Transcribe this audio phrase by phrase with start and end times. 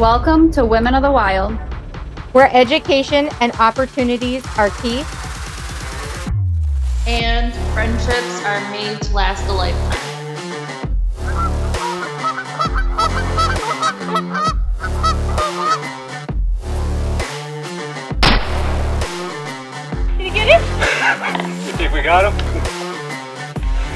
[0.00, 1.52] Welcome to Women of the Wild,
[2.32, 5.04] where education and opportunities are key,
[7.06, 9.90] and friendships are made to last a lifetime.
[20.16, 20.62] Did you get it?
[21.66, 22.32] you think we got him?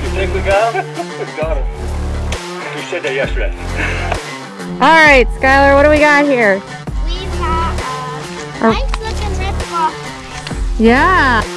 [0.05, 0.87] You think we got him?
[1.19, 2.75] we got him.
[2.75, 4.14] We said that yesterday.
[4.75, 6.55] All right, Skylar, what do we got here?
[7.07, 7.79] We've got
[8.61, 10.81] a nice looking rip off.
[10.81, 11.54] Yeah.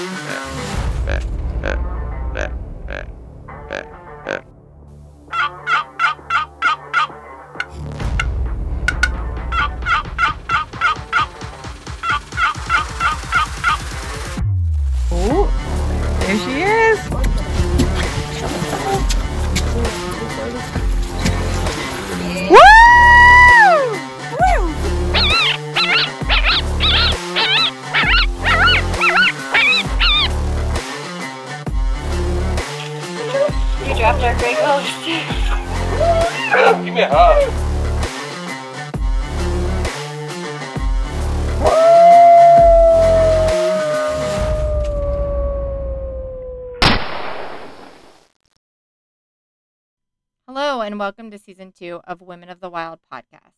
[50.88, 53.52] And welcome to season two of Women of the Wild podcast.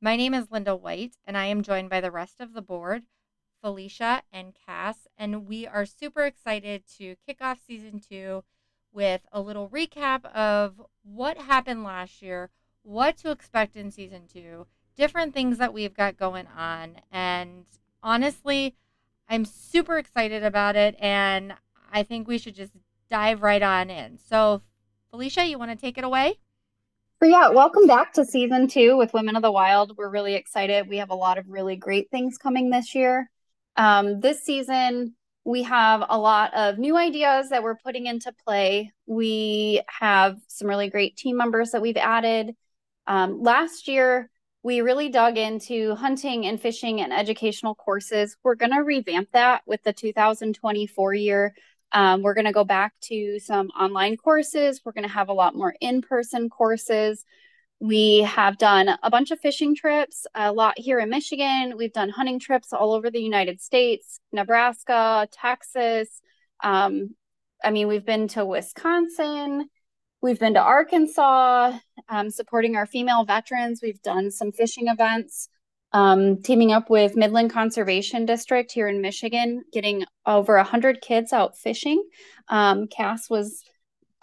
[0.00, 3.04] My name is Linda White, and I am joined by the rest of the board,
[3.60, 8.42] Felicia and Cass, and we are super excited to kick off season two
[8.92, 12.50] with a little recap of what happened last year,
[12.82, 16.96] what to expect in season two, different things that we've got going on.
[17.12, 17.64] And
[18.02, 18.74] honestly,
[19.28, 21.54] I'm super excited about it, and
[21.92, 22.72] I think we should just
[23.08, 24.18] dive right on in.
[24.18, 24.62] So,
[25.12, 26.40] Felicia, you want to take it away?
[27.22, 29.96] So, yeah, welcome back to season two with Women of the Wild.
[29.96, 30.88] We're really excited.
[30.88, 33.30] We have a lot of really great things coming this year.
[33.76, 38.90] Um, this season, we have a lot of new ideas that we're putting into play.
[39.06, 42.56] We have some really great team members that we've added.
[43.06, 44.28] Um, last year,
[44.64, 48.36] we really dug into hunting and fishing and educational courses.
[48.42, 51.54] We're going to revamp that with the 2024 year.
[51.92, 54.80] Um, we're going to go back to some online courses.
[54.84, 57.24] We're going to have a lot more in person courses.
[57.80, 61.74] We have done a bunch of fishing trips, a lot here in Michigan.
[61.76, 66.08] We've done hunting trips all over the United States, Nebraska, Texas.
[66.62, 67.16] Um,
[67.62, 69.68] I mean, we've been to Wisconsin,
[70.20, 71.76] we've been to Arkansas,
[72.08, 73.80] um, supporting our female veterans.
[73.82, 75.48] We've done some fishing events
[75.92, 81.58] um, teaming up with Midland Conservation District here in Michigan, getting over 100 kids out
[81.58, 82.02] fishing.
[82.48, 83.62] Um, Cass was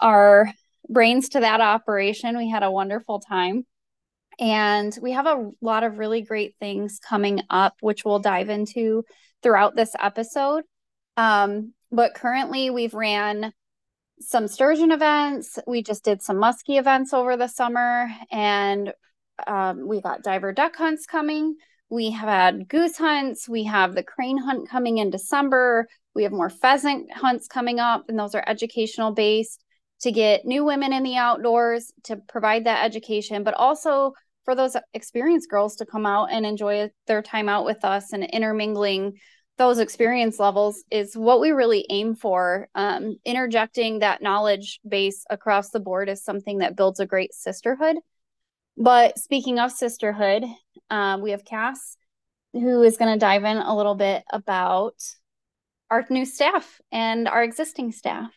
[0.00, 0.52] our
[0.88, 2.36] brains to that operation.
[2.36, 3.66] We had a wonderful time.
[4.38, 9.04] And we have a lot of really great things coming up, which we'll dive into
[9.42, 10.64] throughout this episode.
[11.16, 13.52] Um, but currently, we've ran
[14.20, 15.58] some sturgeon events.
[15.66, 18.92] We just did some muskie events over the summer, and
[19.46, 21.56] um, we got diver duck hunts coming.
[21.88, 23.48] We have had goose hunts.
[23.48, 25.88] We have the crane hunt coming in December.
[26.14, 29.64] We have more pheasant hunts coming up, and those are educational based
[30.00, 34.12] to get new women in the outdoors to provide that education, but also
[34.44, 38.24] for those experienced girls to come out and enjoy their time out with us and
[38.24, 39.18] intermingling
[39.58, 42.68] those experience levels is what we really aim for.
[42.74, 47.96] Um, interjecting that knowledge base across the board is something that builds a great sisterhood.
[48.80, 50.42] But speaking of sisterhood,
[50.88, 51.98] um, we have Cass,
[52.54, 54.94] who is going to dive in a little bit about
[55.90, 58.32] our new staff and our existing staff.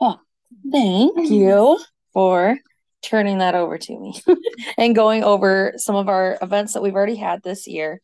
[0.00, 0.18] Oh,
[0.72, 1.78] thank you
[2.14, 2.56] for
[3.02, 4.18] turning that over to me
[4.78, 8.00] and going over some of our events that we've already had this year.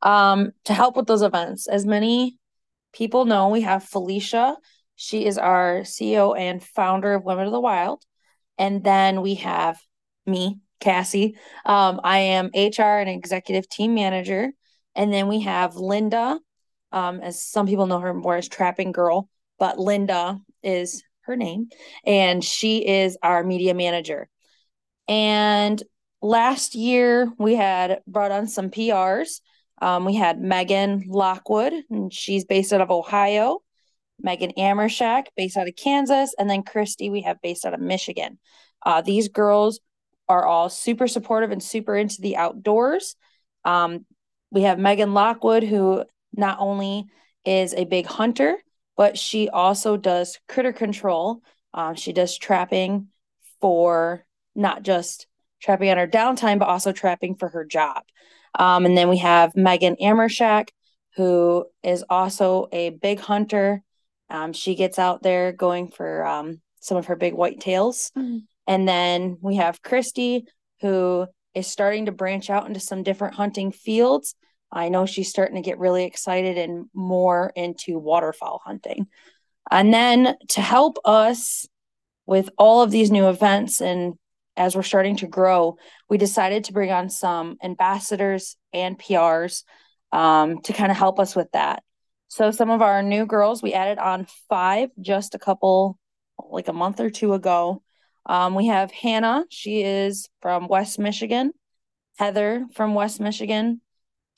[0.00, 2.38] Um, to help with those events, as many
[2.92, 4.56] people know, we have Felicia.
[4.94, 8.04] She is our CEO and founder of Women of the Wild.
[8.58, 9.80] And then we have
[10.24, 11.36] me, Cassie.
[11.64, 14.52] Um, I am HR and executive team manager.
[14.94, 16.38] And then we have Linda,
[16.92, 19.28] um, as some people know her more as Trapping Girl,
[19.58, 21.68] but Linda is her name,
[22.04, 24.28] and she is our media manager.
[25.08, 25.82] And
[26.20, 29.40] last year we had brought on some PRs.
[29.80, 33.60] Um, we had Megan Lockwood, and she's based out of Ohio.
[34.20, 38.38] Megan Amershak, based out of Kansas, and then Christy, we have based out of Michigan.
[38.84, 39.80] Uh, these girls
[40.28, 43.16] are all super supportive and super into the outdoors.
[43.64, 44.06] Um,
[44.50, 47.06] we have Megan Lockwood, who not only
[47.44, 48.56] is a big hunter,
[48.96, 51.42] but she also does critter control.
[51.72, 53.08] Um, she does trapping
[53.60, 54.24] for
[54.54, 55.26] not just
[55.60, 58.02] trapping on her downtime, but also trapping for her job.
[58.56, 60.68] Um, and then we have Megan Amershak,
[61.16, 63.82] who is also a big hunter.
[64.30, 68.12] Um, she gets out there going for um, some of her big white tails.
[68.16, 68.38] Mm-hmm.
[68.66, 70.46] And then we have Christy,
[70.80, 74.34] who is starting to branch out into some different hunting fields.
[74.72, 79.06] I know she's starting to get really excited and more into waterfowl hunting.
[79.70, 81.66] And then to help us
[82.26, 84.14] with all of these new events and
[84.56, 85.76] as we're starting to grow,
[86.08, 89.64] we decided to bring on some ambassadors and PRs
[90.12, 91.82] um, to kind of help us with that.
[92.28, 95.98] So some of our new girls, we added on five just a couple,
[96.38, 97.82] like a month or two ago.
[98.26, 99.44] Um, we have Hannah.
[99.50, 101.52] She is from West Michigan.
[102.18, 103.80] Heather from West Michigan.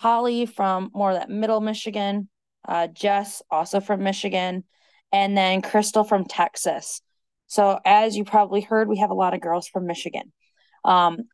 [0.00, 2.28] Holly from more that middle Michigan.
[2.66, 4.64] Uh, Jess also from Michigan.
[5.12, 7.00] And then Crystal from Texas.
[7.46, 10.32] So, as you probably heard, we have a lot of girls from Michigan.
[10.84, 11.28] Um,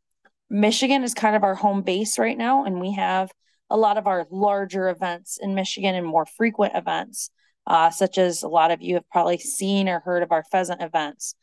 [0.49, 3.31] Michigan is kind of our home base right now, and we have
[3.69, 7.31] a lot of our larger events in Michigan and more frequent events,
[7.65, 10.83] uh, such as a lot of you have probably seen or heard of our pheasant
[10.83, 11.33] events.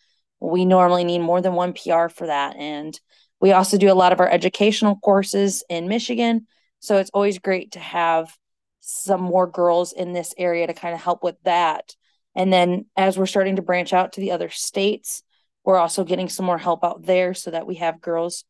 [0.41, 2.57] We normally need more than one PR for that.
[2.57, 2.99] And
[3.41, 6.47] we also do a lot of our educational courses in Michigan.
[6.81, 8.35] So it's always great to have
[8.81, 11.95] some more girls in this area to kind of help with that.
[12.35, 15.23] And then as we're starting to branch out to the other states,
[15.65, 18.45] we're also getting some more help out there so that we have girls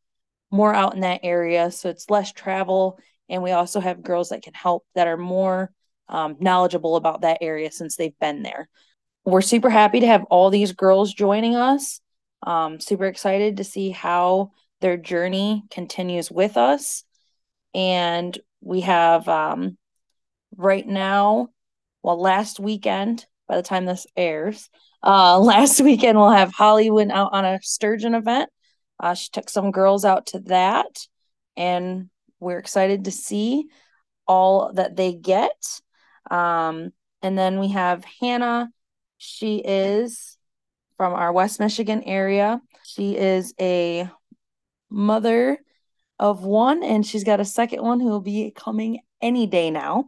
[0.50, 1.70] more out in that area.
[1.70, 2.98] So it's less travel.
[3.28, 5.72] And we also have girls that can help that are more
[6.08, 8.68] um, knowledgeable about that area since they've been there.
[9.30, 12.00] We're super happy to have all these girls joining us.
[12.42, 14.50] Um, super excited to see how
[14.80, 17.04] their journey continues with us.
[17.72, 19.78] And we have um,
[20.56, 21.50] right now,
[22.02, 24.68] well, last weekend, by the time this airs.
[25.00, 28.50] Uh, last weekend, we'll have Holly went out on a sturgeon event.
[28.98, 31.06] Uh, she took some girls out to that,
[31.56, 32.10] and
[32.40, 33.66] we're excited to see
[34.26, 35.80] all that they get.
[36.30, 36.90] Um,
[37.22, 38.70] and then we have Hannah.
[39.22, 40.38] She is
[40.96, 42.62] from our West Michigan area.
[42.84, 44.08] She is a
[44.88, 45.58] mother
[46.18, 50.06] of one, and she's got a second one who will be coming any day now.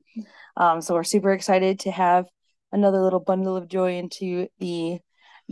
[0.56, 2.24] Um, so we're super excited to have
[2.72, 5.00] another little bundle of joy into the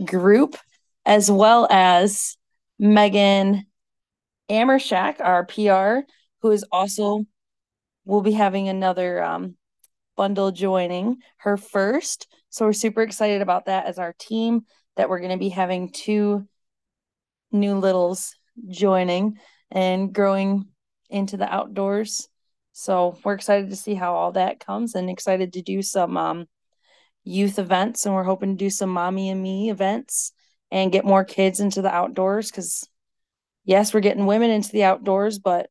[0.05, 0.57] group,
[1.05, 2.37] as well as
[2.79, 3.67] Megan
[4.49, 6.07] Amershak, our PR,
[6.41, 7.25] who is also
[8.05, 9.55] will be having another um,
[10.17, 12.27] bundle joining her first.
[12.51, 14.65] So we're super excited about that as our team
[14.97, 16.47] that we're going to be having two
[17.51, 18.35] new littles
[18.69, 19.37] joining
[19.71, 20.65] and growing
[21.09, 22.27] into the outdoors.
[22.73, 26.45] So we're excited to see how all that comes and excited to do some um,
[27.23, 28.05] youth events.
[28.05, 30.33] And we're hoping to do some mommy and me events
[30.69, 32.87] and get more kids into the outdoors because
[33.63, 35.69] yes we're getting women into the outdoors but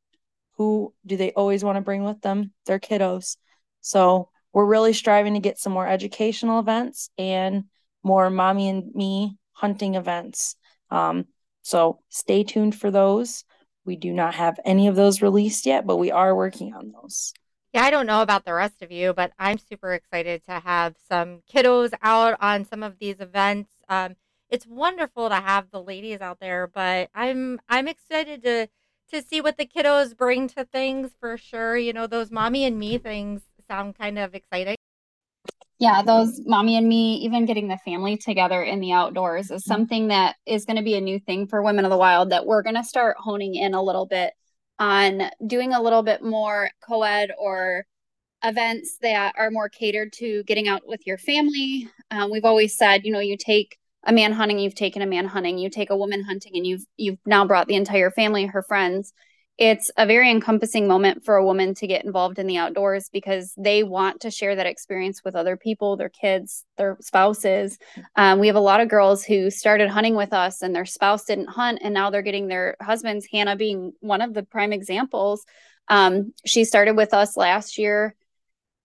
[0.56, 2.52] who do they always want to bring with them?
[2.66, 3.36] Their kiddos.
[3.80, 7.64] So we're really striving to get some more educational events and
[8.02, 10.56] more mommy and me hunting events
[10.90, 11.26] um,
[11.62, 13.44] so stay tuned for those
[13.84, 17.32] we do not have any of those released yet but we are working on those
[17.72, 20.96] yeah, I don't know about the rest of you, but I'm super excited to have
[21.08, 23.70] some kiddos out on some of these events.
[23.88, 24.16] Um,
[24.48, 28.68] it's wonderful to have the ladies out there, but I'm I'm excited to
[29.12, 31.76] to see what the kiddos bring to things for sure.
[31.76, 34.76] You know, those mommy and me things sound kind of exciting.
[35.78, 39.70] Yeah, those mommy and me, even getting the family together in the outdoors is mm-hmm.
[39.70, 42.44] something that is going to be a new thing for Women of the Wild that
[42.44, 44.34] we're going to start honing in a little bit
[44.78, 47.84] on doing a little bit more co-ed or
[48.42, 51.88] events that are more catered to getting out with your family.
[52.10, 55.26] Um, we've always said, you know, you take a man hunting, you've taken a man
[55.26, 58.62] hunting, you take a woman hunting, and you've you've now brought the entire family, her
[58.62, 59.12] friends,
[59.60, 63.52] it's a very encompassing moment for a woman to get involved in the outdoors because
[63.58, 67.78] they want to share that experience with other people, their kids, their spouses.
[68.16, 71.26] Um, we have a lot of girls who started hunting with us and their spouse
[71.26, 75.44] didn't hunt, and now they're getting their husbands, Hannah being one of the prime examples.
[75.88, 78.16] Um, she started with us last year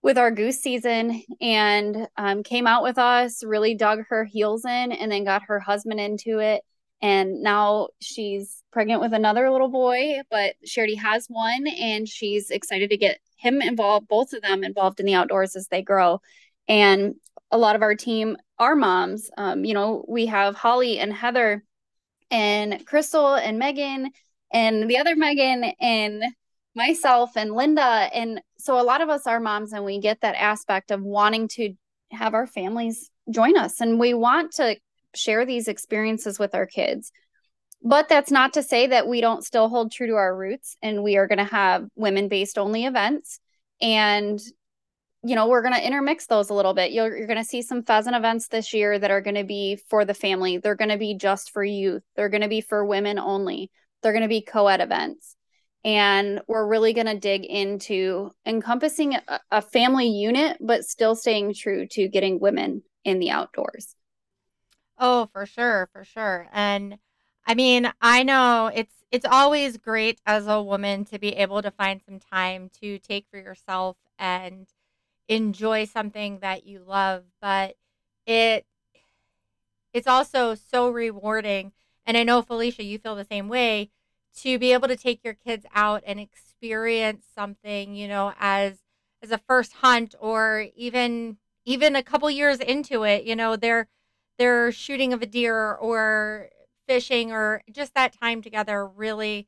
[0.01, 4.91] with our goose season and um, came out with us, really dug her heels in,
[4.91, 6.63] and then got her husband into it
[7.05, 12.50] and now she's pregnant with another little boy but she already has one and she's
[12.50, 16.19] excited to get him involved both of them involved in the outdoors as they grow.
[16.67, 17.13] And
[17.51, 19.29] a lot of our team are moms.
[19.38, 21.63] Um, you know we have holly and heather
[22.31, 24.09] and crystal and megan
[24.51, 26.24] and the other megan and
[26.74, 28.09] myself and linda.
[28.13, 31.50] And so a lot of us are moms and we get that aspect of wanting
[31.50, 31.74] to
[32.12, 33.79] have our families join us.
[33.79, 34.77] And we want to
[35.15, 37.12] share these experiences with our kids.
[37.81, 41.03] but that's not to say that we don't still hold true to our roots and
[41.03, 43.39] we are going to have women based only events.
[43.79, 44.39] And,
[45.24, 46.91] you know, we're going to intermix those a little bit.
[46.91, 49.75] You're, you're going to see some pheasant events this year that are going to be
[49.89, 50.57] for the family.
[50.57, 52.03] They're going to be just for youth.
[52.15, 53.69] They're going to be for women only.
[54.01, 55.36] They're going to be co ed events.
[55.84, 61.53] And we're really going to dig into encompassing a, a family unit, but still staying
[61.53, 63.95] true to getting women in the outdoors.
[64.98, 66.48] Oh, for sure, for sure.
[66.52, 67.00] And
[67.46, 71.72] I mean, I know it's it's always great as a woman to be able to
[71.72, 74.68] find some time to take for yourself and
[75.30, 77.78] enjoy something that you love, but
[78.28, 78.66] it
[79.94, 81.72] it's also so rewarding
[82.06, 83.90] and I know Felicia you feel the same way
[84.42, 88.80] to be able to take your kids out and experience something, you know, as
[89.24, 93.88] as a first hunt or even even a couple years into it, you know, they're
[94.38, 96.50] they're shooting of a deer or
[96.88, 99.48] fishing or just that time together really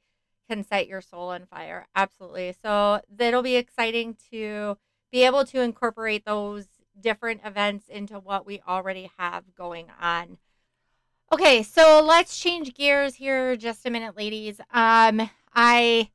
[0.50, 1.88] can set your soul on fire.
[1.96, 2.56] Absolutely.
[2.62, 4.78] So that'll be exciting to
[5.12, 6.68] be able to incorporate those
[7.00, 10.38] different events into what we already have going on.
[11.32, 14.60] Okay, so let's change gears here just a minute, ladies.
[14.72, 16.10] Um, I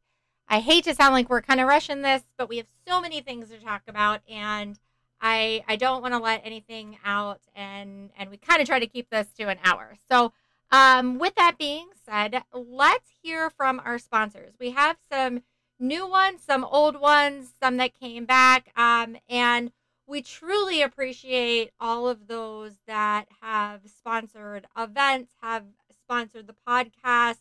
[0.48, 3.20] I hate to sound like we're kind of rushing this, but we have so many
[3.20, 4.78] things to talk about, and
[5.22, 8.86] I I don't want to let anything out, and and we kind of try to
[8.86, 9.96] keep this to an hour.
[10.10, 10.32] So
[10.72, 14.54] um, with that being said, let's hear from our sponsors.
[14.58, 15.42] We have some
[15.78, 18.72] new ones, some old ones, some that came back.
[18.76, 19.70] Um, and
[20.06, 25.64] we truly appreciate all of those that have sponsored events, have
[26.04, 27.38] sponsored the podcast,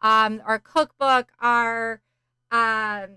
[0.00, 2.00] um, our cookbook, our
[2.50, 3.10] um,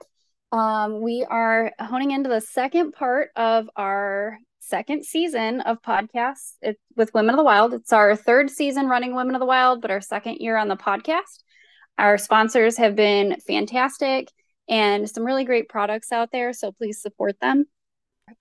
[0.52, 6.78] Um, we are honing into the second part of our second season of podcasts it,
[6.96, 7.74] with Women of the Wild.
[7.74, 10.76] It's our third season running Women of the Wild, but our second year on the
[10.76, 11.42] podcast.
[11.98, 14.28] Our sponsors have been fantastic
[14.68, 16.52] and some really great products out there.
[16.52, 17.66] So please support them.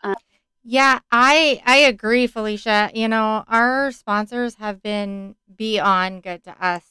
[0.04, 0.16] Um,
[0.64, 2.90] yeah, I I agree, Felicia.
[2.94, 6.84] You know, our sponsors have been beyond good to us.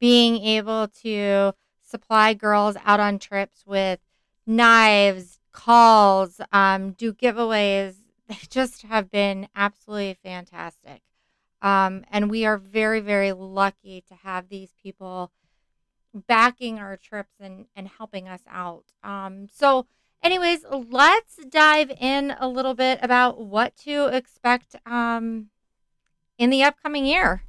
[0.00, 4.00] Being able to supply girls out on trips with
[4.46, 7.96] knives, calls, um, do giveaways.
[8.30, 11.02] They just have been absolutely fantastic.
[11.60, 15.32] Um, and we are very, very lucky to have these people
[16.14, 18.84] backing our trips and, and helping us out.
[19.02, 19.86] Um, so,
[20.22, 25.46] anyways, let's dive in a little bit about what to expect um,
[26.38, 27.42] in the upcoming year.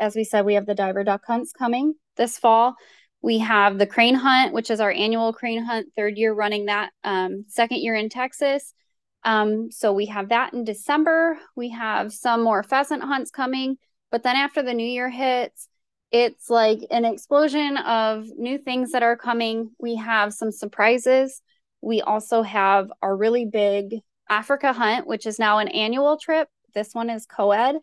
[0.00, 2.74] As we said, we have the diver duck hunts coming this fall.
[3.22, 6.90] We have the crane hunt, which is our annual crane hunt, third year running that,
[7.04, 8.74] um, second year in Texas.
[9.24, 11.38] Um, so we have that in December.
[11.54, 13.76] We have some more pheasant hunts coming.
[14.10, 15.68] But then after the new year hits,
[16.10, 19.70] it's like an explosion of new things that are coming.
[19.78, 21.40] We have some surprises.
[21.80, 26.48] We also have our really big Africa hunt, which is now an annual trip.
[26.74, 27.76] This one is co ed.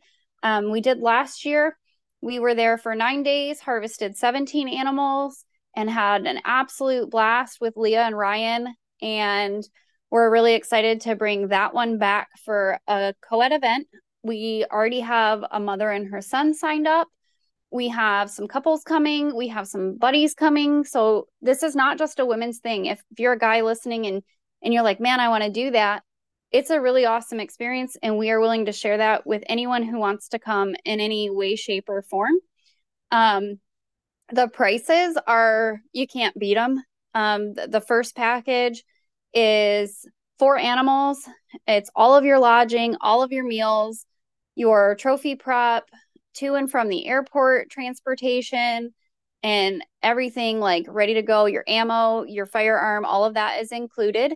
[0.44, 1.78] Um, we did last year.
[2.22, 7.78] We were there for nine days, harvested 17 animals, and had an absolute blast with
[7.78, 8.76] Leah and Ryan.
[9.02, 9.64] And
[10.12, 13.88] we're really excited to bring that one back for a co ed event.
[14.24, 17.08] We already have a mother and her son signed up.
[17.72, 19.36] We have some couples coming.
[19.36, 20.84] We have some buddies coming.
[20.84, 22.88] So this is not just a women's thing.
[22.88, 24.24] If, if you're a guy listening and
[24.62, 26.04] and you're like man i want to do that
[26.52, 30.00] it's a really awesome experience and we are willing to share that with anyone who
[30.00, 32.34] wants to come in any way shape or form.
[33.12, 33.60] Um
[34.32, 38.84] the prices are you can't beat them um the, the first package
[39.34, 40.08] is
[40.38, 41.28] four animals.
[41.68, 44.06] It's all of your lodging all of your meals
[44.56, 45.90] your trophy prep
[46.34, 48.94] to and from the airport transportation
[49.42, 54.34] and everything like ready to go your ammo your firearm all of that is included.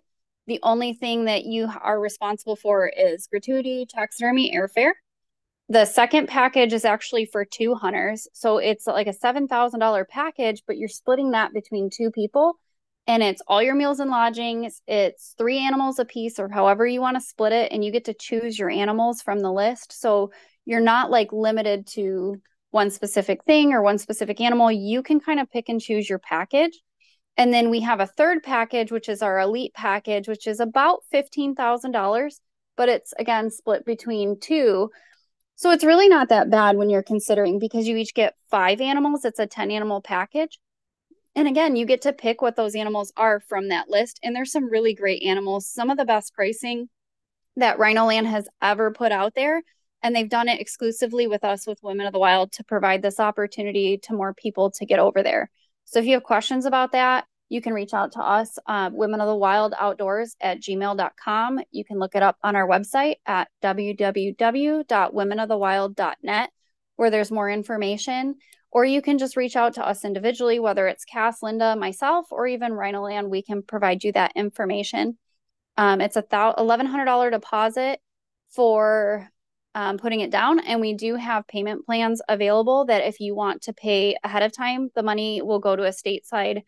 [0.47, 4.91] The only thing that you are responsible for is gratuity taxidermy airfare.
[5.69, 8.27] The second package is actually for two hunters.
[8.33, 12.57] So it's like a $7000 package but you're splitting that between two people
[13.05, 17.01] and it's all your meals and lodgings it's three animals a piece or however you
[17.01, 20.31] want to split it and you get to choose your animals from the list so
[20.65, 22.41] you're not like limited to
[22.73, 24.71] one specific thing or one specific animal.
[24.71, 26.81] You can kind of pick and choose your package.
[27.37, 31.01] And then we have a third package, which is our elite package, which is about
[31.13, 32.39] $15,000,
[32.75, 34.89] but it's again split between two.
[35.55, 39.23] So it's really not that bad when you're considering because you each get five animals.
[39.23, 40.59] It's a 10 animal package.
[41.35, 44.19] And again, you get to pick what those animals are from that list.
[44.23, 46.89] And there's some really great animals, some of the best pricing
[47.55, 49.61] that Rhinoland has ever put out there
[50.03, 53.19] and they've done it exclusively with us with women of the wild to provide this
[53.19, 55.49] opportunity to more people to get over there
[55.85, 59.21] so if you have questions about that you can reach out to us uh, women
[59.21, 63.47] of the wild outdoors at gmail.com you can look it up on our website at
[63.63, 66.49] www.womenofthewild.net
[66.95, 68.35] where there's more information
[68.71, 72.47] or you can just reach out to us individually whether it's cass linda myself or
[72.47, 75.17] even rhinoland we can provide you that information
[75.77, 77.99] um, it's a $1100 deposit
[78.51, 79.27] for
[79.75, 80.59] um, putting it down.
[80.59, 84.51] And we do have payment plans available that if you want to pay ahead of
[84.51, 86.61] time, the money will go to a stateside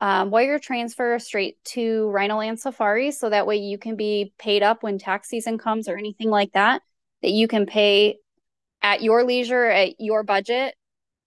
[0.00, 3.12] um, wire transfer straight to Rhino Land Safari.
[3.12, 6.52] So that way you can be paid up when tax season comes or anything like
[6.52, 6.82] that,
[7.22, 8.18] that you can pay
[8.82, 10.74] at your leisure, at your budget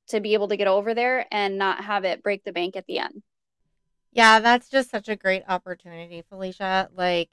[0.08, 2.86] to be able to get over there and not have it break the bank at
[2.88, 3.24] the end.
[4.12, 6.90] Yeah, that's just such a great opportunity, Felicia.
[6.96, 7.30] Like,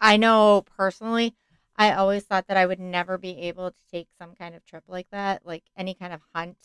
[0.00, 1.34] I know personally,
[1.76, 4.84] I always thought that I would never be able to take some kind of trip
[4.88, 6.58] like that, like any kind of hunt,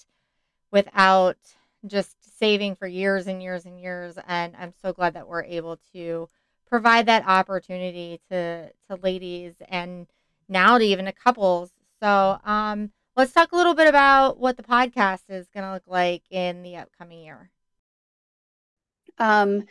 [0.72, 1.38] without
[1.86, 4.18] just saving for years and years and years.
[4.28, 6.28] And I'm so glad that we're able to
[6.68, 10.08] provide that opportunity to to ladies and
[10.50, 11.72] now to even to couples.
[12.02, 15.88] So um, let's talk a little bit about what the podcast is going to look
[15.88, 17.50] like in the upcoming year.
[19.18, 19.64] Um,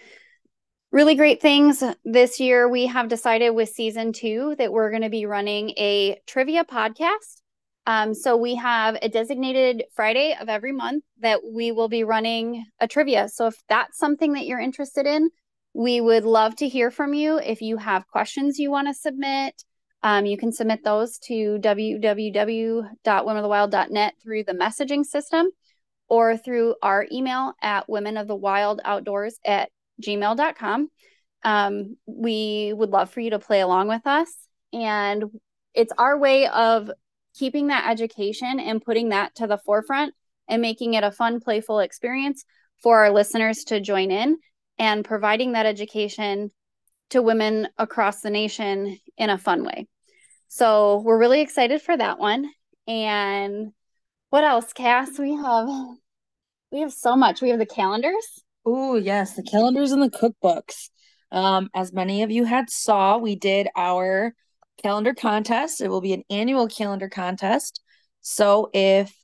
[0.90, 2.68] really great things this year.
[2.68, 7.42] We have decided with season two that we're going to be running a trivia podcast.
[7.86, 12.64] Um, so we have a designated Friday of every month that we will be running
[12.80, 13.28] a trivia.
[13.28, 15.30] So if that's something that you're interested in,
[15.72, 17.38] we would love to hear from you.
[17.38, 19.62] If you have questions you want to submit,
[20.06, 25.48] um, you can submit those to www.womenofthewild.net through the messaging system
[26.08, 29.68] or through our email at womenofthewildoutdoors at
[30.00, 30.88] gmail.com.
[31.42, 34.32] Um, we would love for you to play along with us.
[34.72, 35.24] And
[35.74, 36.88] it's our way of
[37.36, 40.14] keeping that education and putting that to the forefront
[40.46, 42.44] and making it a fun, playful experience
[42.80, 44.38] for our listeners to join in
[44.78, 46.52] and providing that education
[47.10, 49.88] to women across the nation in a fun way.
[50.48, 52.50] So we're really excited for that one.
[52.86, 53.72] And
[54.30, 55.18] what else, Cass?
[55.18, 55.68] We have
[56.70, 57.40] we have so much.
[57.40, 58.42] We have the calendars.
[58.64, 60.90] Oh, yes, the calendars and the cookbooks.
[61.30, 64.34] Um, as many of you had saw, we did our
[64.82, 65.80] calendar contest.
[65.80, 67.80] It will be an annual calendar contest.
[68.20, 69.14] So if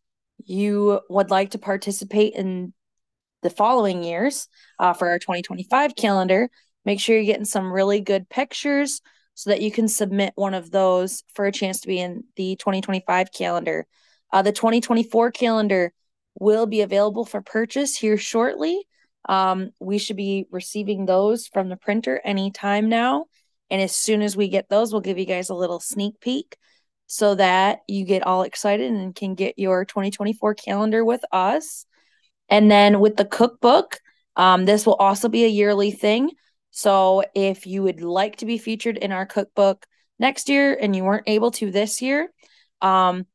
[0.44, 2.72] you would like to participate in
[3.42, 6.48] the following years uh, for our 2025 calendar,
[6.85, 9.00] make sure you're getting some really good pictures
[9.42, 12.55] so that you can submit one of those for a chance to be in the
[12.55, 13.88] 2025 calendar.
[14.33, 15.92] Uh, the 2024 calendar
[16.38, 18.87] will be available for purchase here shortly.
[19.28, 23.24] Um, we should be receiving those from the printer anytime now.
[23.68, 26.57] And as soon as we get those, we'll give you guys a little sneak peek
[27.09, 31.85] so that you get all excited and can get your 2024 calendar with us.
[32.48, 33.98] And then with the cookbook,
[34.37, 36.31] um, this will also be a yearly thing.
[36.72, 39.87] So if you would like to be featured in our cookbook
[40.18, 42.32] next year and you weren't able to this year,
[42.80, 43.26] um,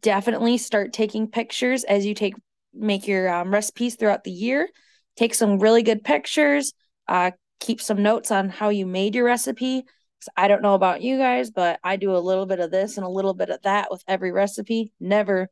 [0.00, 2.34] definitely start taking pictures as you take
[2.74, 4.68] make your um, recipes throughout the year.
[5.16, 6.72] Take some really good pictures.
[7.06, 9.84] Uh, keep some notes on how you made your recipe.
[10.36, 13.04] I don't know about you guys, but I do a little bit of this and
[13.06, 14.92] a little bit of that with every recipe.
[15.00, 15.48] Never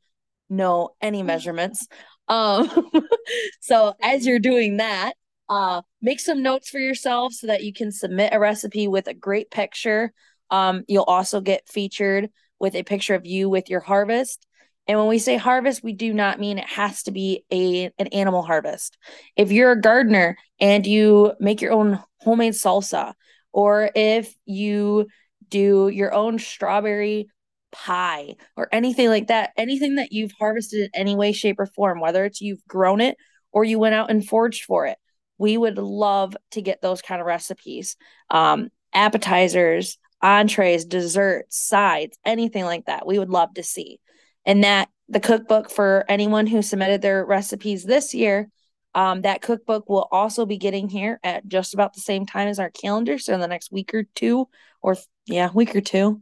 [0.48, 1.86] know any measurements.
[2.28, 2.90] Um,
[3.60, 5.14] so as you're doing that,
[5.48, 9.14] uh, make some notes for yourself so that you can submit a recipe with a
[9.14, 10.12] great picture.
[10.50, 14.46] Um, you'll also get featured with a picture of you with your harvest.
[14.86, 18.08] And when we say harvest, we do not mean it has to be a an
[18.08, 18.96] animal harvest.
[19.36, 23.14] If you're a gardener and you make your own homemade salsa,
[23.52, 25.06] or if you
[25.48, 27.28] do your own strawberry
[27.72, 32.00] pie or anything like that, anything that you've harvested in any way, shape, or form,
[32.00, 33.16] whether it's you've grown it
[33.52, 34.98] or you went out and foraged for it,
[35.40, 37.96] we would love to get those kind of recipes.
[38.28, 43.06] Um, appetizers, entrees, desserts, sides, anything like that.
[43.06, 44.00] We would love to see.
[44.44, 48.50] And that the cookbook for anyone who submitted their recipes this year,
[48.94, 52.58] um, that cookbook will also be getting here at just about the same time as
[52.58, 53.18] our calendar.
[53.18, 54.46] So in the next week or two,
[54.82, 56.20] or yeah, week or two,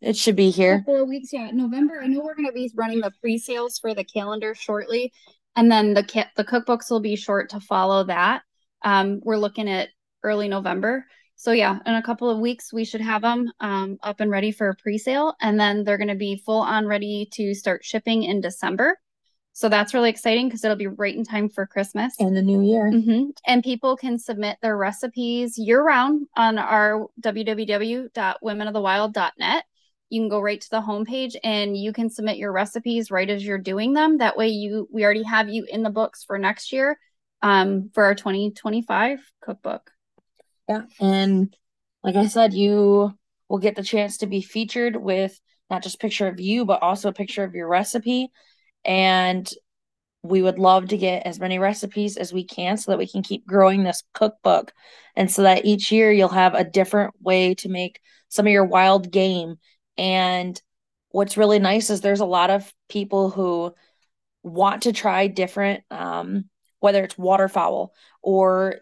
[0.00, 0.82] it should be here.
[0.84, 1.52] Four weeks, yeah.
[1.52, 2.00] November.
[2.02, 5.12] I know we're going to be running the pre-sales for the calendar shortly,
[5.54, 8.42] and then the the cookbooks will be short to follow that.
[8.82, 9.88] Um, we're looking at
[10.22, 11.04] early November.
[11.36, 14.52] So yeah, in a couple of weeks we should have them um, up and ready
[14.52, 18.22] for a pre-sale, and then they're going to be full on ready to start shipping
[18.22, 18.98] in December.
[19.52, 22.62] So that's really exciting because it'll be right in time for Christmas and the new
[22.62, 22.90] year.
[22.90, 23.30] Mm-hmm.
[23.46, 29.64] And people can submit their recipes year round on our www.womenofthewild.net.
[30.10, 33.46] You can go right to the homepage and you can submit your recipes right as
[33.46, 34.18] you're doing them.
[34.18, 36.98] That way, you we already have you in the books for next year
[37.42, 39.90] um, for our 2025 cookbook.
[40.68, 40.82] Yeah.
[41.00, 41.54] And
[42.02, 43.12] like I said, you
[43.48, 45.38] will get the chance to be featured with
[45.70, 48.28] not just picture of you, but also a picture of your recipe.
[48.84, 49.48] And
[50.22, 53.22] we would love to get as many recipes as we can so that we can
[53.22, 54.72] keep growing this cookbook.
[55.14, 58.64] And so that each year you'll have a different way to make some of your
[58.64, 59.56] wild game.
[59.96, 60.60] And
[61.10, 63.74] what's really nice is there's a lot of people who
[64.42, 66.48] want to try different um,
[66.80, 68.76] whether it's waterfowl or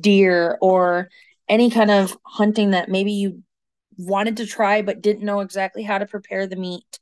[0.00, 1.08] deer or
[1.48, 3.42] any kind of hunting that maybe you
[3.96, 6.98] wanted to try but didn't know exactly how to prepare the meat.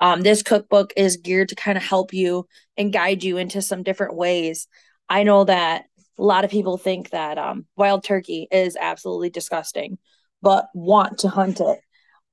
[0.00, 2.46] Um, this cookbook is geared to kind of help you
[2.76, 4.68] and guide you into some different ways.
[5.08, 5.84] I know that
[6.18, 9.98] a lot of people think that um, wild turkey is absolutely disgusting,
[10.42, 11.78] but want to hunt it.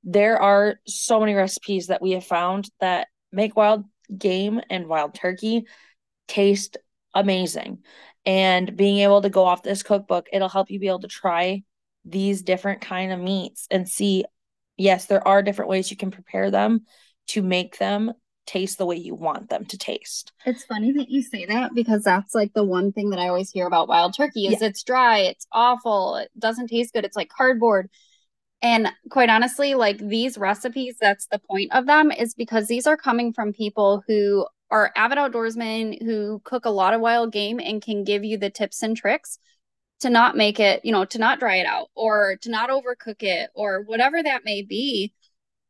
[0.04, 3.86] There are so many recipes that we have found that make wild
[4.16, 5.66] game and wild turkey
[6.28, 6.78] taste
[7.13, 7.80] amazing.
[8.26, 11.63] And being able to go off this cookbook, it'll help you be able to try
[12.06, 14.26] these different kind of meats and see
[14.78, 16.86] yes, there are different ways you can prepare them
[17.28, 18.12] to make them
[18.45, 20.34] taste the way you want them to taste.
[20.45, 23.49] It's funny that you say that because that's like the one thing that I always
[23.49, 24.67] hear about wild turkey is yeah.
[24.67, 27.89] it's dry, it's awful, it doesn't taste good, it's like cardboard.
[28.62, 32.97] And quite honestly, like these recipes, that's the point of them is because these are
[32.97, 37.80] coming from people who are avid outdoorsmen who cook a lot of wild game and
[37.80, 39.38] can give you the tips and tricks
[40.00, 43.22] to not make it, you know, to not dry it out or to not overcook
[43.22, 45.14] it or whatever that may be.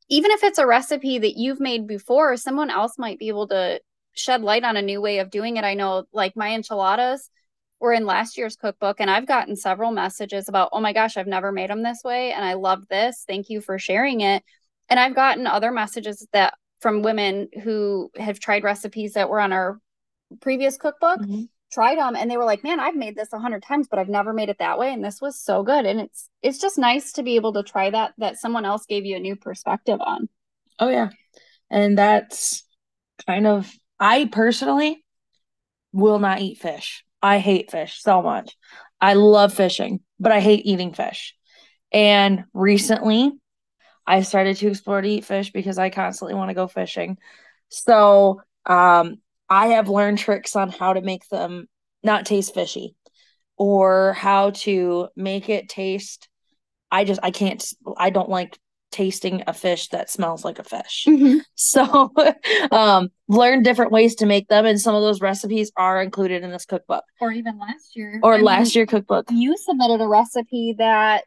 [0.08, 3.82] Even if it's a recipe that you've made before, someone else might be able to
[4.14, 5.66] shed light on a new way of doing it.
[5.66, 7.30] I know, like my enchiladas
[7.82, 11.28] were in last year's cookbook and I've gotten several messages about, "Oh my gosh, I've
[11.28, 13.26] never made them this way and I love this.
[13.28, 14.44] Thank you for sharing it."
[14.88, 19.54] And I've gotten other messages that from women who have tried recipes that were on
[19.54, 19.80] our
[20.42, 21.48] previous cookbook, Mhm.
[21.72, 24.10] tried them and they were like, "Man, I've made this a hundred times, but I've
[24.10, 27.14] never made it that way, and this was so good." And it's it's just nice
[27.14, 30.28] to be able to try that that someone else gave you a new perspective on.
[30.78, 31.10] Oh yeah.
[31.70, 32.64] And that's
[33.26, 35.06] kind of I personally
[35.94, 37.06] will not eat fish.
[37.22, 38.58] I hate fish so much.
[39.00, 41.34] I love fishing, but I hate eating fish.
[41.94, 43.32] And recently
[44.06, 47.18] I started to explore to eat fish because I constantly want to go fishing.
[47.70, 49.16] So um
[49.50, 51.68] I have learned tricks on how to make them
[52.04, 52.96] not taste fishy
[53.58, 56.28] or how to make it taste
[56.92, 57.64] I just I can't
[57.98, 58.58] I don't like
[58.92, 61.08] tasting a fish that smells like a fish.
[61.56, 62.12] So
[62.72, 66.52] um learn different ways to make them and some of those recipes are included in
[66.52, 68.20] this cookbook Or even last year.
[68.22, 69.26] or I mean, last year cookbook.
[69.32, 71.24] you submitted a recipe that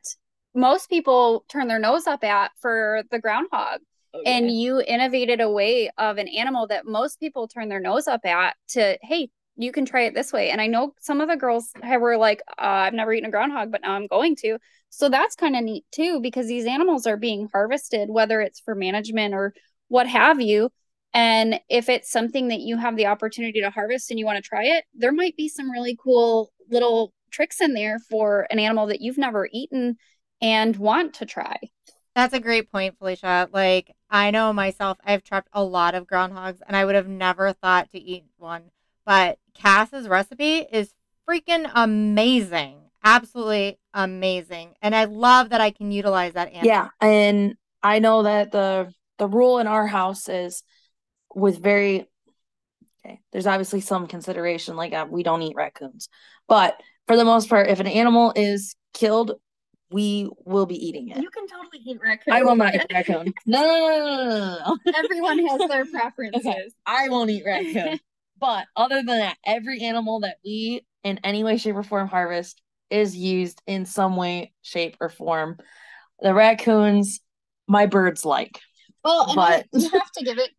[0.57, 3.81] most people turn their nose up at for the groundhog.
[4.25, 8.25] and you innovated a way of an animal that most people turn their nose up
[8.25, 10.51] at to hey you can try it this way.
[10.51, 13.71] And i know some of the girls were like uh, i've never eaten a groundhog
[13.71, 14.59] but now i'm going to.
[14.89, 18.75] So that's kind of neat too because these animals are being harvested whether it's for
[18.75, 19.55] management or
[19.89, 20.71] what have you.
[21.13, 24.49] And if it's something that you have the opportunity to harvest and you want to
[24.49, 28.87] try it there might be some really cool little tricks in there for an animal
[28.87, 29.97] that you've never eaten
[30.41, 31.57] and want to try
[32.15, 33.49] That's a great point, Felicia.
[33.53, 37.53] Like, I know myself, I've trapped a lot of groundhogs and I would have never
[37.53, 38.71] thought to eat one.
[39.05, 40.95] But Cass's recipe is
[41.29, 42.79] freaking amazing.
[43.05, 44.75] Absolutely amazing.
[44.83, 46.67] And I love that I can utilize that animal.
[46.67, 50.63] Yeah, and I know that the the rule in our house is
[51.35, 52.09] with very
[53.05, 53.21] okay.
[53.33, 56.09] There's obviously some consideration, like uh, we don't eat raccoons,
[56.49, 59.33] but for the most part, if an animal is killed,
[59.91, 61.19] we will be eating it.
[61.19, 63.33] you can totally eat raccoon I will not eat raccoon.
[63.47, 64.93] No, no, no, no, no, no, no.
[64.97, 66.67] everyone has their preferences Okay.
[66.87, 68.01] I won't eat raccoon.
[68.41, 72.61] but other than that, every animal that we in any way, shape, or form harvest
[72.91, 75.57] is used in some way, shape, or form.
[76.21, 77.21] The raccoons,
[77.69, 78.61] my birds like.
[79.05, 80.51] Well, But- you have to give it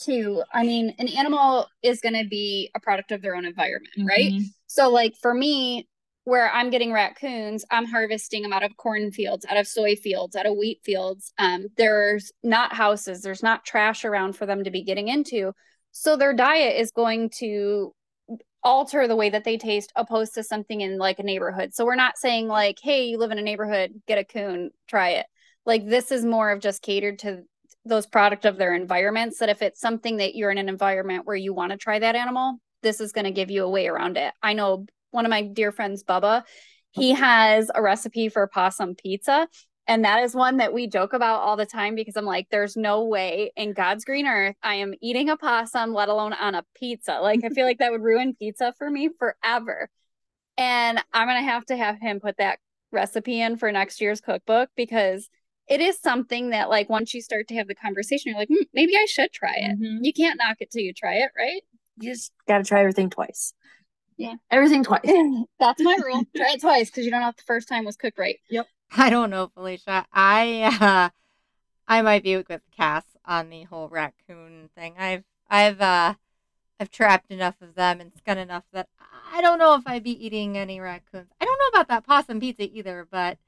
[0.00, 3.94] to, I mean, an animal is going to be a product of their own environment,
[4.06, 4.32] right?
[4.32, 4.44] Mhm.
[4.66, 5.88] So, like for me,
[6.24, 10.46] where I'm getting raccoons, I'm harvesting them out of cornfields, out of soy fields, out
[10.46, 11.32] of wheat fields.
[11.38, 15.52] Um, there's not houses, there's not trash around for them to be getting into.
[15.92, 17.94] So, their diet is going to
[18.62, 21.74] alter the way that they taste opposed to something in like a neighborhood.
[21.74, 25.10] So, we're not saying, like, hey, you live in a neighborhood, get a coon, try
[25.10, 25.26] it.
[25.66, 27.42] Like, this is more of just catered to
[27.84, 31.36] those product of their environments that if it's something that you're in an environment where
[31.36, 34.16] you want to try that animal this is going to give you a way around
[34.16, 36.42] it i know one of my dear friends bubba
[36.90, 39.48] he has a recipe for possum pizza
[39.86, 42.76] and that is one that we joke about all the time because i'm like there's
[42.76, 46.64] no way in god's green earth i am eating a possum let alone on a
[46.74, 49.88] pizza like i feel like that would ruin pizza for me forever
[50.56, 52.58] and i'm going to have to have him put that
[52.92, 55.28] recipe in for next year's cookbook because
[55.68, 58.62] it is something that like once you start to have the conversation you're like hmm,
[58.72, 59.98] maybe i should try it Mhm.
[60.02, 61.62] you can't knock it till you try it right
[61.98, 63.52] You just got to try everything twice.
[64.16, 64.34] Yeah.
[64.50, 65.00] Everything twice.
[65.60, 67.96] that's my rule try it twice because you don't know if the first time was
[67.96, 68.66] cooked right Yep.
[68.96, 70.06] I don't know, Felicia.
[70.12, 71.08] I uh
[71.86, 74.94] I might be with Cass on the whole raccoon thing.
[74.98, 76.14] I've I've uh
[76.80, 78.88] I've trapped enough of them and skun enough that
[79.32, 81.28] I don't know if I'd be eating any raccoons.
[81.40, 83.38] I don't know about that possum pizza either, but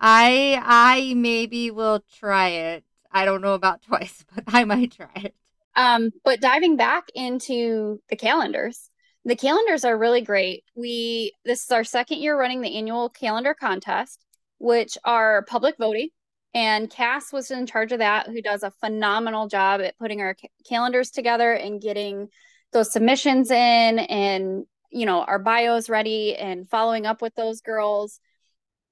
[0.00, 2.84] I I maybe will try it.
[3.10, 5.34] I don't know about twice, but I might try it.
[5.74, 8.90] Um, but diving back into the calendars,
[9.26, 10.62] the calendars are really great.
[10.76, 14.24] We this is our second year running the annual calendar contest,
[14.58, 16.10] which are public voting,
[16.54, 20.34] and Cass was in charge of that, who does a phenomenal job at putting our
[20.34, 22.28] ca- calendars together and getting
[22.72, 28.20] those submissions in, and you know our bios ready, and following up with those girls,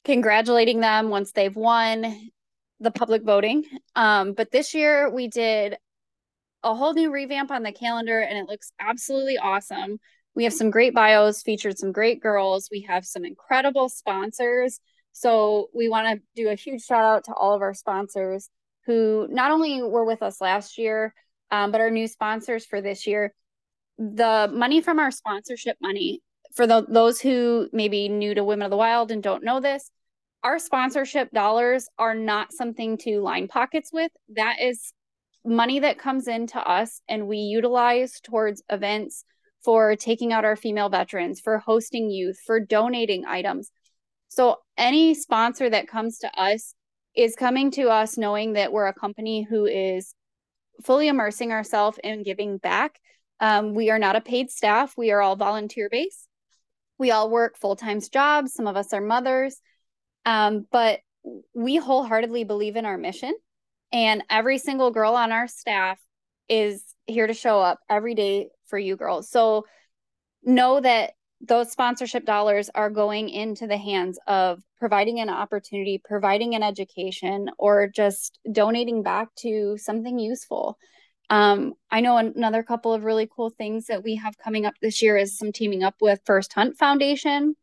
[0.04, 2.30] congratulating them once they've won
[2.80, 3.64] the public voting.
[3.94, 5.76] Um, but this year we did
[6.64, 10.00] a whole new revamp on the calendar and it looks absolutely awesome.
[10.34, 12.68] We have some great bios, featured some great girls.
[12.70, 14.80] We have some incredible sponsors.
[15.12, 18.50] So we want to do a huge shout out to all of our sponsors
[18.86, 21.14] who not only were with us last year,
[21.50, 23.32] um, but our new sponsors for this year.
[23.96, 26.20] The money from our sponsorship money,
[26.54, 29.60] for the, those who may be new to Women of the Wild and don't know
[29.60, 29.90] this,
[30.42, 34.10] our sponsorship dollars are not something to line pockets with.
[34.34, 34.92] That is
[35.44, 39.24] money that comes into us and we utilize towards events
[39.64, 43.70] for taking out our female veterans, for hosting youth, for donating items.
[44.28, 46.74] So any sponsor that comes to us
[47.16, 50.14] is coming to us knowing that we're a company who is
[50.82, 52.98] fully immersing ourselves in giving back.
[53.40, 56.28] Um, we are not a paid staff, we are all volunteer based.
[56.98, 58.54] We all work full time jobs.
[58.54, 59.60] Some of us are mothers,
[60.24, 61.00] um, but
[61.54, 63.34] we wholeheartedly believe in our mission.
[63.92, 65.98] And every single girl on our staff
[66.48, 69.30] is here to show up every day for you girls.
[69.30, 69.66] So
[70.42, 76.56] know that those sponsorship dollars are going into the hands of providing an opportunity, providing
[76.56, 80.76] an education, or just donating back to something useful.
[81.30, 85.00] Um, I know another couple of really cool things that we have coming up this
[85.00, 87.54] year is some teaming up with First Hunt Foundation.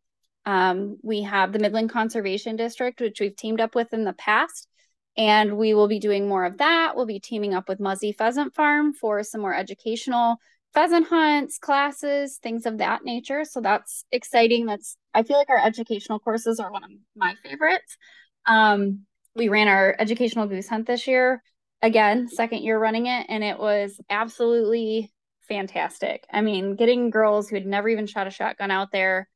[0.46, 4.70] Um, we have the Midland Conservation District, which we've teamed up with in the past,
[5.18, 6.96] and we will be doing more of that.
[6.96, 10.38] We'll be teaming up with Muzzy Pheasant Farm for some more educational
[10.74, 13.44] pheasant hunts, classes, things of that nature.
[13.46, 14.66] So that's exciting.
[14.66, 17.98] That's I feel like our educational courses are one of my favorites.
[18.46, 19.06] Um,
[19.36, 21.42] we ran our educational goose hunt this year,
[21.82, 25.12] again, second year running it, and it was absolutely
[25.48, 26.26] fantastic.
[26.32, 29.30] I mean, getting girls who had never even shot a shotgun out there,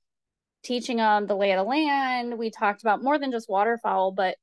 [0.63, 2.37] teaching them the lay of the land.
[2.37, 4.37] We talked about more than just waterfowl, but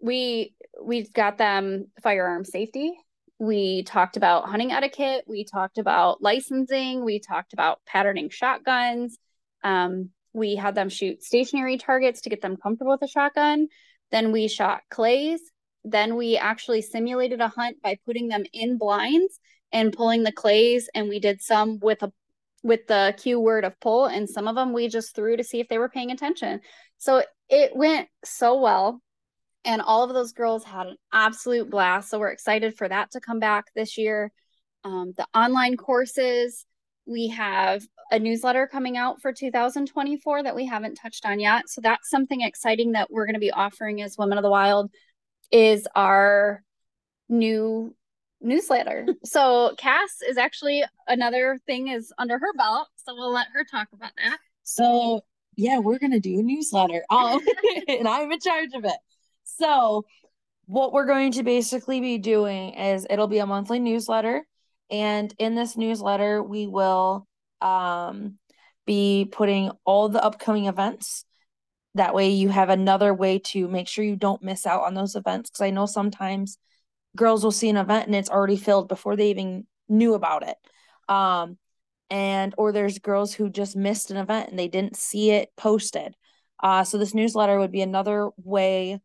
[0.00, 2.94] we we got them firearm safety
[3.40, 5.24] we talked about hunting etiquette.
[5.26, 7.02] We talked about licensing.
[7.06, 9.16] We talked about patterning shotguns.
[9.64, 13.68] Um, we had them shoot stationary targets to get them comfortable with a shotgun.
[14.12, 15.40] Then we shot clays.
[15.84, 19.40] Then we actually simulated a hunt by putting them in blinds
[19.72, 20.90] and pulling the clays.
[20.94, 22.12] And we did some with a
[22.62, 25.60] with the cue word of pull, and some of them we just threw to see
[25.60, 26.60] if they were paying attention.
[26.98, 29.00] So it went so well
[29.64, 32.10] and all of those girls had an absolute blast.
[32.10, 34.32] So we're excited for that to come back this year.
[34.84, 36.64] Um, the online courses
[37.06, 41.68] we have a newsletter coming out for 2024 that we haven't touched on yet.
[41.68, 44.90] So that's something exciting that we're going to be offering as women of the wild
[45.50, 46.62] is our
[47.28, 47.94] new
[48.40, 49.06] newsletter.
[49.24, 53.88] So cass is actually another thing is under her belt so we'll let her talk
[53.92, 54.38] about that.
[54.62, 55.22] So
[55.56, 57.02] yeah we're going to do a newsletter.
[57.10, 57.40] Um,
[57.88, 58.96] and i'm in charge of it
[59.58, 60.04] so,
[60.66, 64.46] what we're going to basically be doing is it'll be a monthly newsletter.
[64.90, 67.26] And in this newsletter, we will
[67.60, 68.38] um,
[68.86, 71.24] be putting all the upcoming events.
[71.96, 75.16] That way, you have another way to make sure you don't miss out on those
[75.16, 75.50] events.
[75.50, 76.58] Because I know sometimes
[77.16, 80.56] girls will see an event and it's already filled before they even knew about it.
[81.08, 81.58] Um,
[82.10, 86.14] and or there's girls who just missed an event and they didn't see it posted.
[86.62, 89.00] Uh, so this newsletter would be another way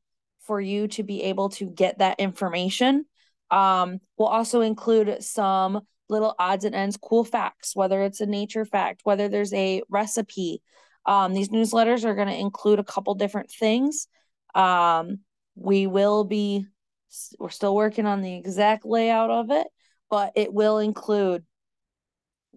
[0.46, 3.06] for you to be able to get that information.
[3.52, 8.66] Um, we'll also include some little odds and ends, cool facts, whether it's a nature
[8.66, 10.62] fact, whether there's a recipe.
[11.06, 14.08] Um, these newsletters are going to include a couple different things.
[14.54, 15.20] Um,
[15.56, 16.66] we will be,
[17.40, 19.68] we're still working on the exact layout of it,
[20.10, 21.44] but it will include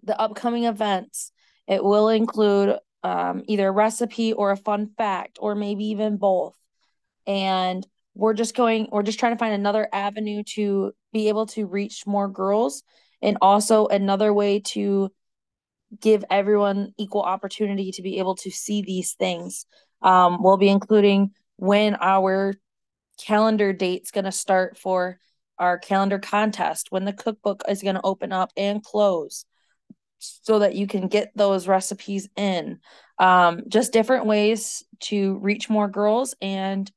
[0.03, 1.31] the upcoming events.
[1.67, 6.58] It will include um, either a recipe or a fun fact, or maybe even both
[7.27, 11.65] and we're just going we're just trying to find another avenue to be able to
[11.65, 12.83] reach more girls
[13.21, 15.09] and also another way to
[15.99, 19.65] give everyone equal opportunity to be able to see these things.
[20.01, 22.53] Um, we'll be including when our
[23.19, 25.19] calendar date's going to start for
[25.57, 29.45] our calendar contest when the cookbook is going to open up and close
[30.19, 32.79] so that you can get those recipes in.
[33.17, 36.89] Um, just different ways to reach more girls and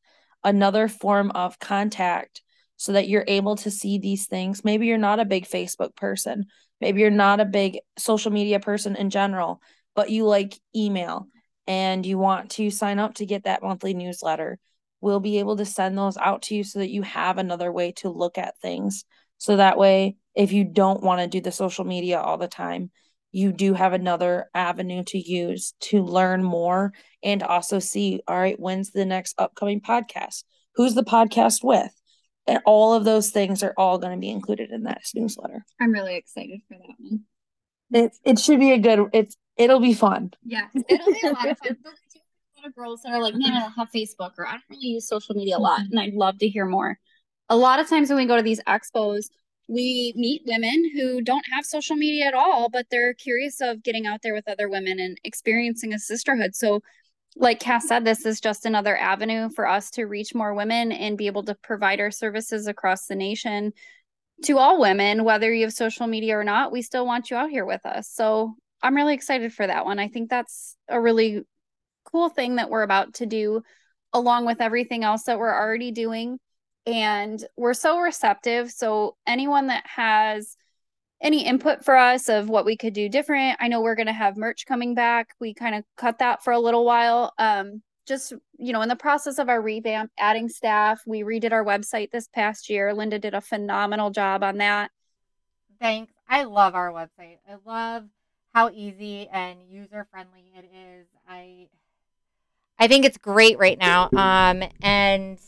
[0.44, 2.42] another form of contact
[2.76, 4.64] so that you're able to see these things.
[4.64, 6.46] Maybe you're not a big Facebook person,
[6.80, 9.60] maybe you're not a big social media person in general,
[9.94, 11.28] but you like email
[11.66, 14.58] and you want to sign up to get that monthly newsletter.
[15.00, 17.92] We'll be able to send those out to you so that you have another way
[17.96, 19.04] to look at things.
[19.38, 22.90] So that way, if you don't want to do the social media all the time,
[23.32, 28.60] you do have another avenue to use to learn more and also see all right
[28.60, 30.44] when's the next upcoming podcast?
[30.76, 31.92] Who's the podcast with?
[32.46, 35.64] And all of those things are all going to be included in that newsletter.
[35.80, 37.20] I'm really excited for that one.
[37.92, 40.32] It, it should be a good it's it'll be fun.
[40.44, 41.76] Yeah it'll be a lot of fun.
[42.54, 44.62] A lot of girls that are like man i don't have facebook or i don't
[44.70, 46.96] really use social media a lot and i'd love to hear more.
[47.48, 49.30] A lot of times when we go to these expos
[49.68, 54.06] we meet women who don't have social media at all, but they're curious of getting
[54.06, 56.54] out there with other women and experiencing a sisterhood.
[56.54, 56.80] So,
[57.36, 61.16] like Cass said, this is just another avenue for us to reach more women and
[61.16, 63.72] be able to provide our services across the nation
[64.44, 66.72] to all women, whether you have social media or not.
[66.72, 68.10] We still want you out here with us.
[68.10, 69.98] So, I'm really excited for that one.
[69.98, 71.42] I think that's a really
[72.04, 73.62] cool thing that we're about to do
[74.12, 76.38] along with everything else that we're already doing.
[76.86, 78.70] And we're so receptive.
[78.70, 80.56] So, anyone that has
[81.20, 84.12] any input for us of what we could do different, I know we're going to
[84.12, 85.34] have merch coming back.
[85.40, 87.32] We kind of cut that for a little while.
[87.38, 91.64] Um, just, you know, in the process of our revamp, adding staff, we redid our
[91.64, 92.92] website this past year.
[92.92, 94.90] Linda did a phenomenal job on that.
[95.80, 96.12] Thanks.
[96.28, 97.38] I love our website.
[97.48, 98.04] I love
[98.52, 101.06] how easy and user friendly it is.
[101.28, 101.68] I
[102.78, 104.08] I think it's great right now.
[104.12, 105.38] Um, and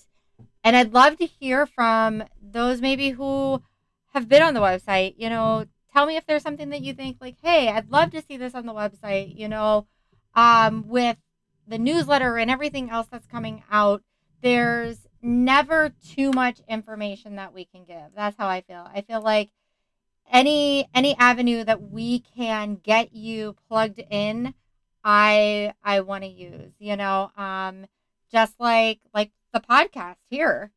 [0.64, 3.62] and I'd love to hear from those maybe who
[4.14, 5.14] have been on the website.
[5.18, 8.22] You know, tell me if there's something that you think like, hey, I'd love to
[8.22, 9.38] see this on the website.
[9.38, 9.86] You know,
[10.34, 11.18] um, with
[11.68, 14.02] the newsletter and everything else that's coming out,
[14.42, 18.14] there's never too much information that we can give.
[18.14, 18.88] That's how I feel.
[18.92, 19.50] I feel like
[20.30, 24.54] any any avenue that we can get you plugged in
[25.04, 27.86] I I want to use, you know, um
[28.32, 30.70] just like like the podcast here.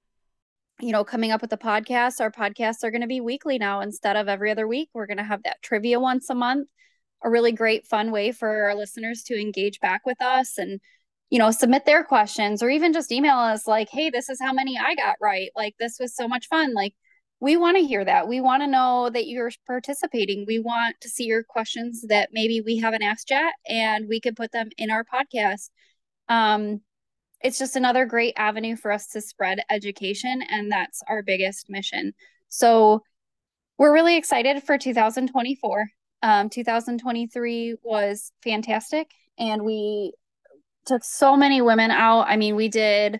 [0.80, 3.82] You know, coming up with the podcast, our podcasts are going to be weekly now
[3.82, 4.90] instead of every other week.
[4.94, 6.70] We're going to have that trivia once a month.
[7.24, 10.80] A really great fun way for our listeners to engage back with us and
[11.30, 14.54] you know, submit their questions or even just email us like, "Hey, this is how
[14.54, 15.50] many I got right.
[15.58, 16.94] Like this was so much fun." Like
[17.42, 18.28] we want to hear that.
[18.30, 20.46] We want to know that you're participating.
[20.48, 24.36] We want to see your questions that maybe we haven't asked yet and we can
[24.36, 25.70] put them in our podcast.
[26.30, 26.82] Um,
[27.42, 32.14] it's just another great avenue for us to spread education, and that's our biggest mission.
[32.50, 33.04] So
[33.78, 35.88] we're really excited for 2024.
[36.24, 40.14] Um, 2023 was fantastic, and we
[40.86, 42.22] took so many women out.
[42.28, 43.20] I mean, we did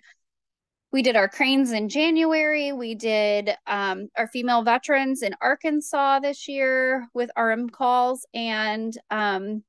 [0.90, 2.72] we did our cranes in January.
[2.72, 9.62] We did um, our female veterans in Arkansas this year with RM calls and um,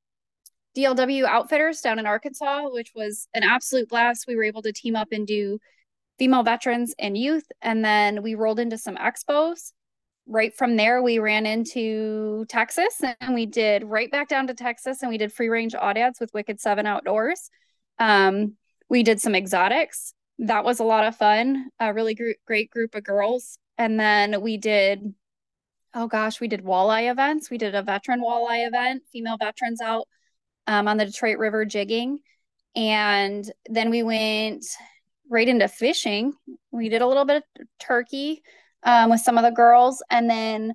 [0.79, 4.25] DLW outfitters down in Arkansas, which was an absolute blast.
[4.27, 5.59] We were able to team up and do
[6.17, 7.45] female veterans and youth.
[7.61, 9.71] And then we rolled into some expos.
[10.27, 15.01] Right from there, we ran into Texas and we did right back down to Texas
[15.01, 17.49] and we did free range aoudads with Wicked Seven Outdoors.
[17.97, 18.55] Um,
[18.89, 21.69] we did some exotics that was a lot of fun.
[21.79, 23.57] A really gr- great group of girls.
[23.77, 25.13] And then we did,
[25.93, 27.49] oh gosh, we did walleye events.
[27.49, 30.07] We did a veteran walleye event, female veterans out
[30.69, 32.19] um, on the Detroit River jigging.
[32.75, 34.65] And then we went
[35.29, 36.33] right into fishing.
[36.71, 38.43] We did a little bit of turkey
[38.83, 40.03] um, with some of the girls.
[40.09, 40.73] And then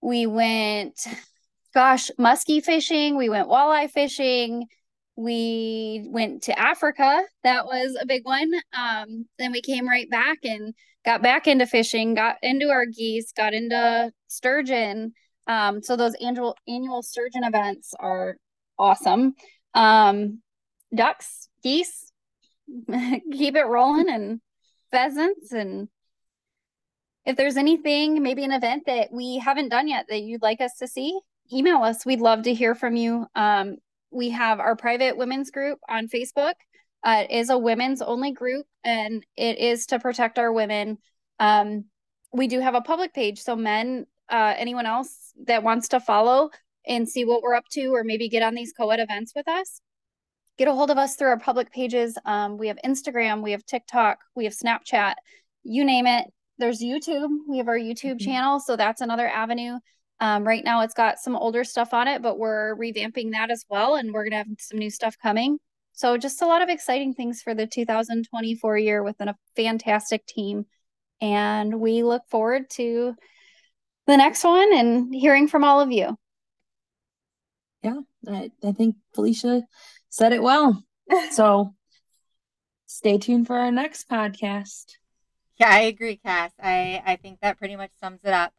[0.00, 0.98] we went,
[1.74, 3.16] gosh, muskie fishing.
[3.16, 4.66] We went walleye fishing
[5.20, 7.22] we went to Africa.
[7.44, 8.50] That was a big one.
[8.72, 13.32] Um, then we came right back and got back into fishing, got into our geese,
[13.32, 15.12] got into sturgeon.
[15.46, 18.36] Um, so those annual annual sturgeon events are
[18.80, 19.34] awesome.
[19.74, 20.40] Um,
[20.94, 22.10] ducks, geese,
[23.32, 24.40] keep it rolling, and
[24.90, 25.52] pheasants.
[25.52, 25.88] And
[27.24, 30.76] if there's anything, maybe an event that we haven't done yet that you'd like us
[30.78, 31.20] to see,
[31.52, 32.06] email us.
[32.06, 33.26] We'd love to hear from you.
[33.34, 33.76] Um,
[34.10, 36.54] we have our private women's group on Facebook.
[37.04, 40.98] Uh, it is a women's only group and it is to protect our women.
[41.38, 41.84] Um,
[42.32, 43.40] we do have a public page.
[43.40, 46.50] So, men, uh, anyone else that wants to follow
[46.86, 49.48] and see what we're up to or maybe get on these co ed events with
[49.48, 49.80] us,
[50.58, 52.16] get a hold of us through our public pages.
[52.24, 55.14] Um, we have Instagram, we have TikTok, we have Snapchat,
[55.62, 56.26] you name it.
[56.58, 57.30] There's YouTube.
[57.48, 58.30] We have our YouTube mm-hmm.
[58.30, 58.60] channel.
[58.60, 59.78] So, that's another avenue
[60.20, 63.64] um, right now, it's got some older stuff on it, but we're revamping that as
[63.70, 63.96] well.
[63.96, 65.58] And we're going to have some new stuff coming.
[65.92, 70.66] So, just a lot of exciting things for the 2024 year within a fantastic team.
[71.22, 73.14] And we look forward to
[74.06, 76.16] the next one and hearing from all of you.
[77.82, 79.62] Yeah, I, I think Felicia
[80.08, 80.84] said it well.
[81.30, 81.74] so,
[82.86, 84.96] stay tuned for our next podcast.
[85.58, 86.52] Yeah, I agree, Cass.
[86.62, 88.52] I, I think that pretty much sums it up.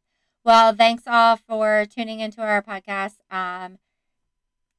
[0.44, 3.16] Well, thanks all for tuning into our podcast.
[3.30, 3.78] Um,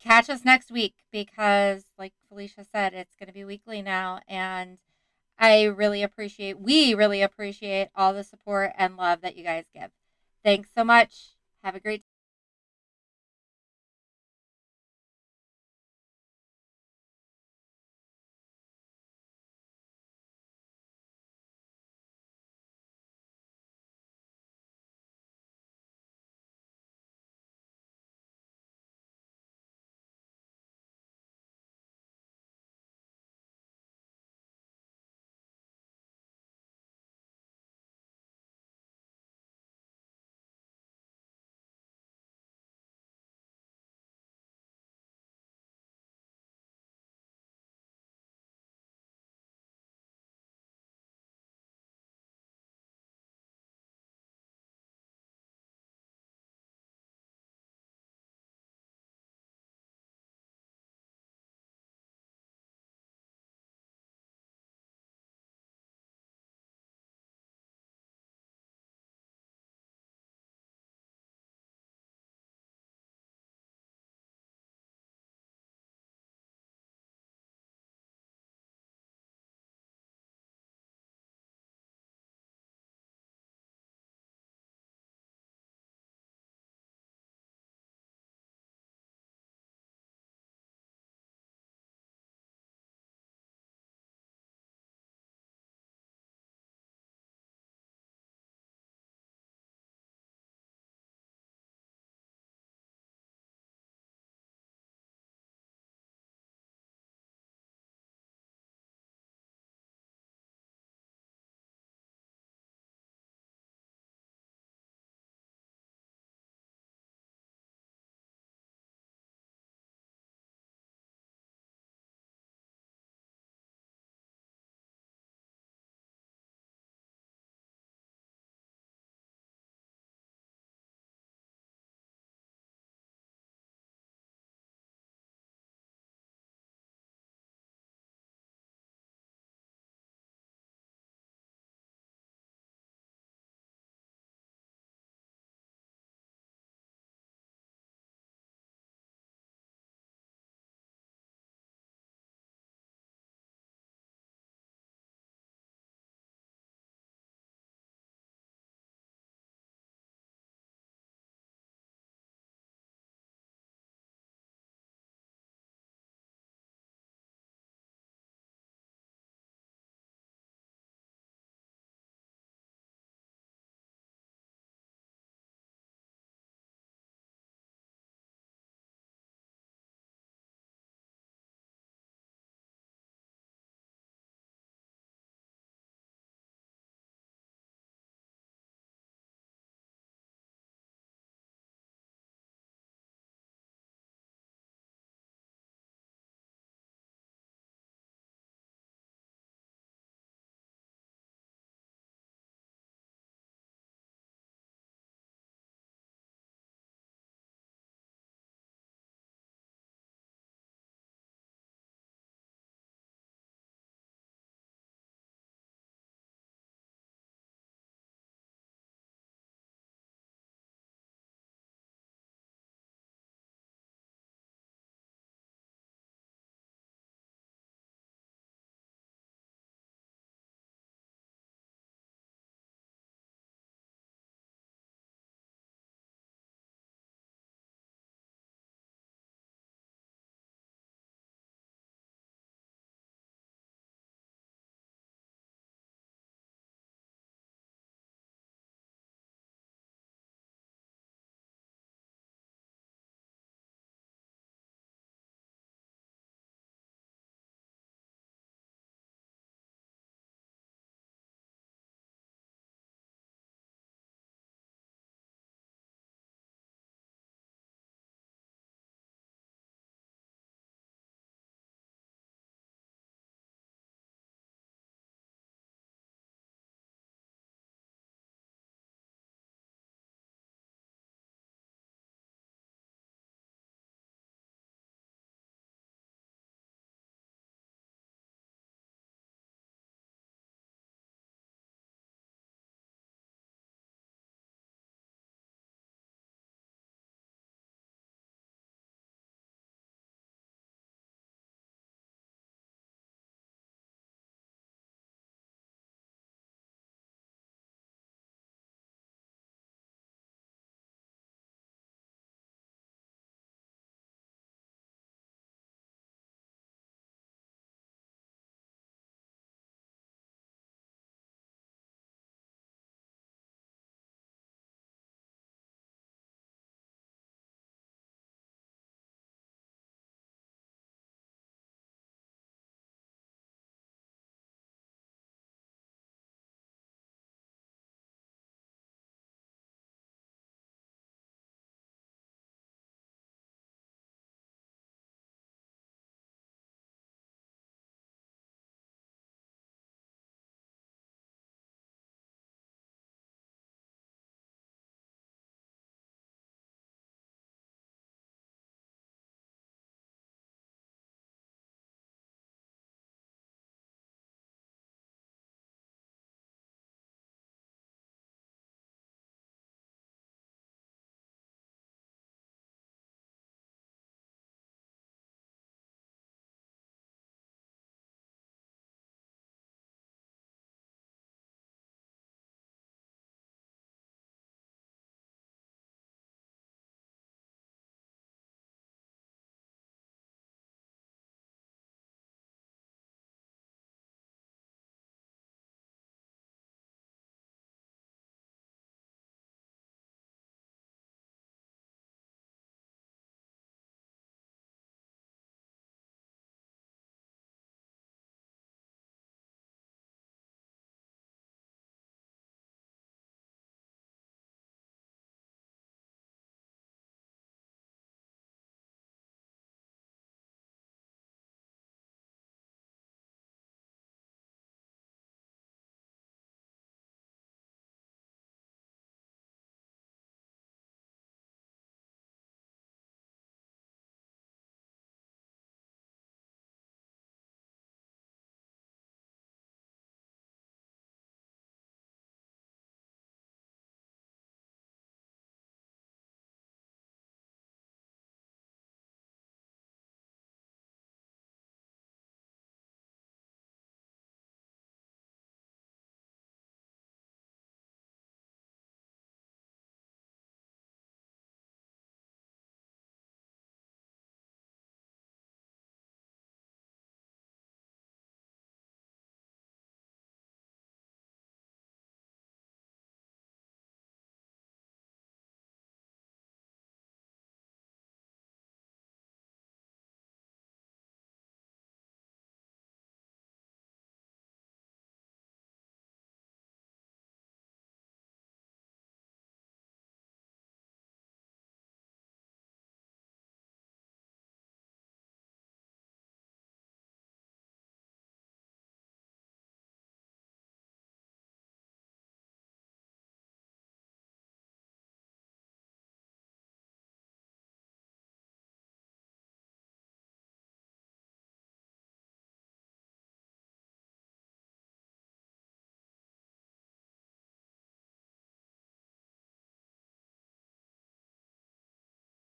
[0.01, 4.21] catch us next week because, like Felicia said, it's going to be weekly now.
[4.29, 4.79] And
[5.39, 9.91] I really appreciate, we really appreciate all the support and love that you guys give.
[10.45, 11.35] Thanks so much.
[11.63, 12.02] Have a great day.